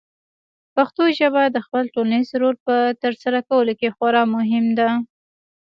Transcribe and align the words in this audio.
پښتو 0.75 1.03
ژبه 1.17 1.43
د 1.49 1.57
خپل 1.65 1.83
ټولنیز 1.95 2.29
رول 2.41 2.55
په 2.65 2.75
ترسره 3.03 3.39
کولو 3.49 3.73
کې 3.79 3.93
خورا 3.95 4.23
مهمه 4.35 4.73
ده. 4.79 4.89